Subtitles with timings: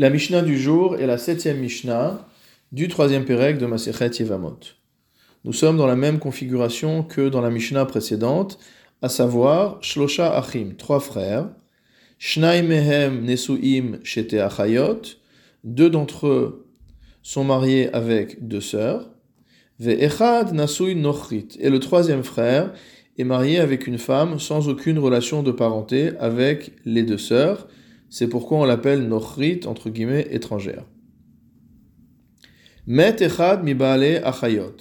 [0.00, 2.24] La Mishnah du jour est la septième Mishnah
[2.70, 4.60] du troisième Pérec de Masechet Yevamot.
[5.44, 8.60] Nous sommes dans la même configuration que dans la Mishnah précédente,
[9.02, 11.48] à savoir Shlosha Achim, trois frères,
[12.20, 15.02] Shnai Mehem Nesuim Shete Achayot,
[15.64, 16.68] deux d'entre eux
[17.24, 19.10] sont mariés avec deux sœurs,
[19.80, 22.72] Ve'echad Nasui Nochrit, et le troisième frère
[23.18, 27.66] est marié avec une femme sans aucune relation de parenté avec les deux sœurs,
[28.10, 30.84] c'est pourquoi on l'appelle Nochrit, entre guillemets, étrangère.
[32.86, 34.76] Met Echad Mibale Achayot.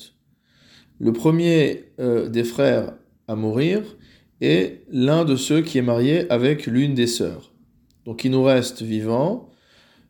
[1.00, 2.94] Le premier euh, des frères
[3.28, 3.82] à mourir
[4.42, 7.54] est l'un de ceux qui est marié avec l'une des sœurs.
[8.06, 9.50] Donc il nous reste vivant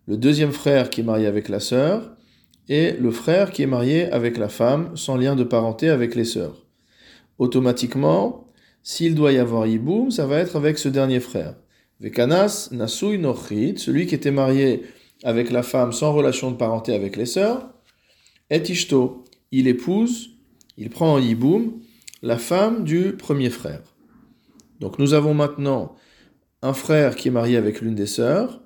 [0.06, 2.16] le deuxième frère qui est marié avec la sœur
[2.70, 6.26] et le frère qui est marié avec la femme sans lien de parenté avec les
[6.26, 6.66] sœurs.
[7.40, 8.48] Automatiquement,
[8.84, 11.56] s'il doit y avoir Yiboum, ça va être avec ce dernier frère.
[12.00, 14.84] Vekanas Nasui Nochrit, celui qui était marié
[15.24, 17.73] avec la femme sans relation de parenté avec les sœurs,
[18.50, 20.30] et Ishto, il épouse,
[20.78, 21.81] il prend en Yiboum
[22.22, 23.81] la femme du premier frère.
[24.80, 25.95] Donc nous avons maintenant
[26.62, 28.62] un frère qui est marié avec l'une des sœurs,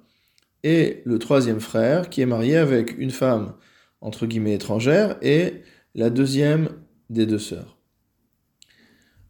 [0.64, 3.54] et le troisième frère qui est marié avec une femme
[4.02, 5.62] entre guillemets étrangère et
[5.96, 6.70] la deuxième
[7.10, 7.78] des deux sœurs.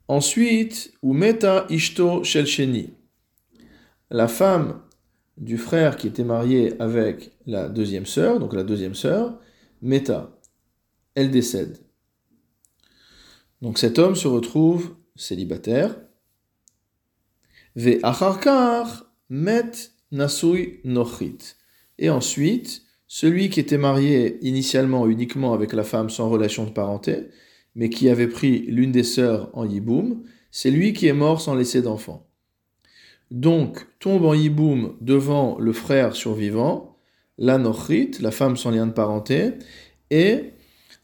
[0.07, 2.93] Ensuite, ou meta ishto shelcheni?
[4.11, 4.81] La femme
[5.37, 9.39] du frère qui était marié avec la deuxième sœur, donc la deuxième sœur,
[9.81, 10.37] Meta,
[11.15, 11.79] elle décède.
[13.61, 15.95] Donc cet homme se retrouve célibataire.
[17.75, 19.71] Ve acharkar met
[20.11, 21.55] nasui nochit.
[21.97, 27.29] Et ensuite, celui qui était marié initialement uniquement avec la femme sans relation de parenté,
[27.75, 31.55] mais qui avait pris l'une des sœurs en yiboum, c'est lui qui est mort sans
[31.55, 32.30] laisser d'enfant
[33.31, 36.97] donc tombe en yiboum devant le frère survivant,
[37.37, 39.53] la nochrit, la femme sans lien de parenté,
[40.09, 40.51] et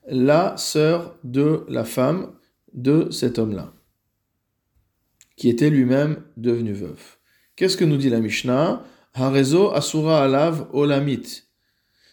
[0.07, 2.33] la sœur de la femme
[2.73, 3.73] de cet homme-là,
[5.37, 7.19] qui était lui-même devenu veuf.
[7.55, 8.83] Qu'est-ce que nous dit la Mishnah?
[9.13, 11.43] Asura alav olamit.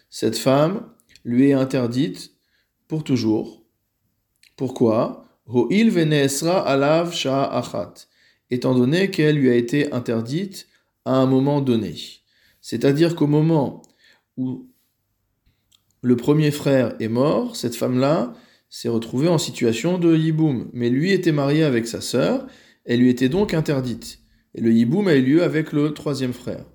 [0.09, 0.89] Cette femme
[1.23, 2.31] lui est interdite
[2.87, 3.63] pour toujours.
[4.55, 5.27] Pourquoi?
[5.47, 7.13] Alav
[8.49, 10.67] étant donné qu'elle lui a été interdite
[11.05, 11.95] à un moment donné.
[12.61, 13.81] C'est-à-dire qu'au moment
[14.37, 14.67] où
[16.01, 18.33] le premier frère est mort, cette femme-là
[18.69, 20.69] s'est retrouvée en situation de yiboum.
[20.73, 22.47] Mais lui était marié avec sa sœur,
[22.85, 24.19] elle lui était donc interdite.
[24.53, 26.65] Et le yiboum a eu lieu avec le troisième frère.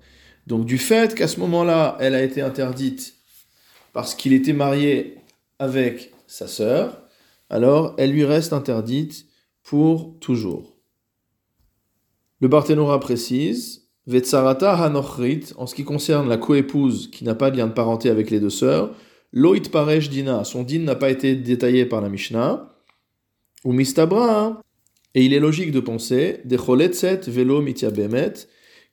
[0.47, 3.15] Donc du fait qu'à ce moment-là, elle a été interdite
[3.93, 5.17] parce qu'il était marié
[5.59, 7.07] avec sa sœur,
[7.49, 9.25] alors elle lui reste interdite
[9.63, 10.70] pour toujours.
[12.41, 17.57] Le Barthénora précise Vetsarata Hanochrit, en ce qui concerne la coépouse qui n'a pas de
[17.57, 18.95] lien de parenté avec les deux sœurs,
[19.31, 22.75] Loït Paresh Dina, son din n'a pas été détaillé par la Mishnah,
[23.63, 24.59] ou Mistabra,
[25.13, 28.33] et il est logique de penser, Decholetzet Velo Mitya Bemet,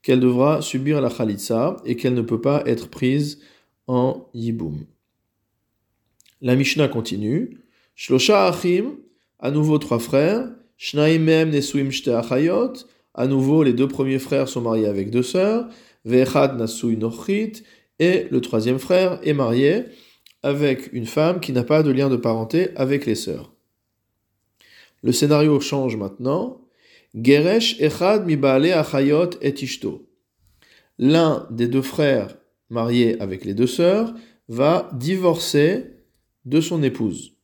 [0.02, 3.40] qu'elle devra subir la Khalitsa et qu'elle ne peut pas être prise
[3.86, 4.84] en Yiboum.
[6.42, 7.58] La Mishnah continue
[7.94, 8.96] Shlosha Achim,
[9.40, 12.74] à nouveau trois frères, Shnaim Mem Nesuim Shte Achayot,
[13.18, 15.68] à nouveau, les deux premiers frères sont mariés avec deux sœurs,
[16.04, 17.64] Vechad Nasui Nochit,
[17.98, 19.86] et le troisième frère est marié
[20.44, 23.52] avec une femme qui n'a pas de lien de parenté avec les sœurs.
[25.02, 26.60] Le scénario change maintenant.
[27.12, 29.54] Geresh Echad Achayot et.
[31.00, 32.38] L'un des deux frères
[32.70, 34.14] mariés avec les deux sœurs
[34.48, 35.86] va divorcer
[36.44, 37.34] de son épouse.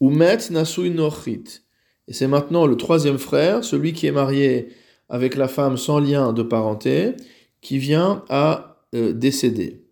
[0.00, 1.67] Umet Nasui Nochit
[2.08, 4.70] et c'est maintenant le troisième frère, celui qui est marié
[5.10, 7.12] avec la femme sans lien de parenté,
[7.60, 9.84] qui vient à euh, décéder.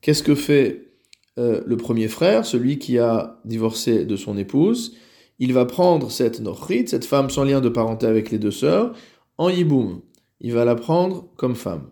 [0.00, 0.92] Qu'est-ce que fait
[1.38, 4.96] euh, le premier frère, celui qui a divorcé de son épouse?
[5.40, 8.94] Il va prendre cette nochrit, cette femme sans lien de parenté avec les deux sœurs,
[9.36, 10.00] en yiboum.
[10.40, 11.90] Il va la prendre comme femme.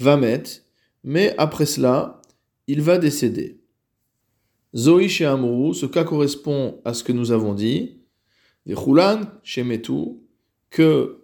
[0.00, 0.50] Va mettre,
[1.04, 2.20] mais après cela,
[2.66, 3.60] il va décéder.
[4.74, 8.01] Zoï chez Amourou, ce cas correspond à ce que nous avons dit
[9.42, 10.22] chez Metou,
[10.70, 11.18] que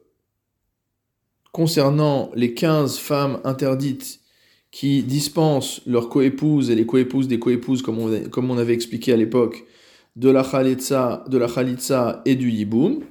[1.53, 4.21] concernant les 15 femmes interdites
[4.71, 9.13] qui dispensent leurs coépouses et les coépouses des coépouses, comme on, comme on avait expliqué
[9.13, 9.65] à l'époque,
[10.17, 11.49] de la Khalitsa, de la
[12.25, 13.05] et du Yiboum,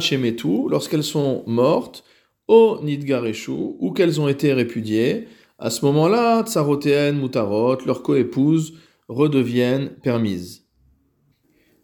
[0.00, 2.04] chez Metou, lorsqu'elles sont mortes,
[2.48, 5.28] au Nidgareshu, ou qu'elles ont été répudiées,
[5.58, 8.74] à ce moment-là, Tsarotéen, Mutarot, leurs coépouses
[9.08, 10.61] redeviennent permises.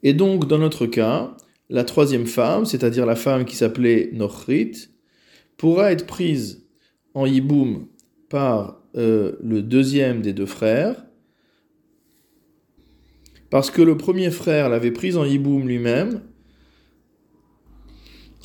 [0.02, 1.36] Et donc, dans notre cas,
[1.68, 4.88] la troisième femme, c'est-à-dire la femme qui s'appelait Nochrit,
[5.56, 6.66] pourra être prise
[7.14, 7.86] en Yiboum
[8.28, 11.04] par euh, le deuxième des deux frères,
[13.50, 16.22] parce que le premier frère l'avait prise en Yiboum lui-même,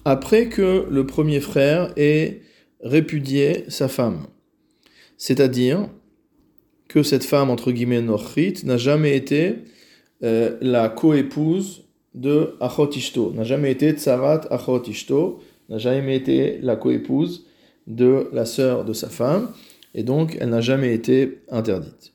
[0.06, 2.42] après que le premier frère ait
[2.82, 4.28] répudié sa femme.
[5.18, 5.90] C'est-à-dire
[6.90, 9.64] que cette femme, entre guillemets, Nochrit, n'a jamais été
[10.24, 11.84] euh, la coépouse
[12.14, 12.90] de Achot
[13.34, 14.84] n'a jamais été Tsarat Achot
[15.70, 17.46] n'a jamais été la coépouse
[17.88, 19.50] de la sœur de sa femme,
[19.94, 22.13] et donc elle n'a jamais été interdite.